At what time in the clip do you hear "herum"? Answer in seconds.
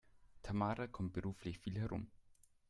1.77-2.09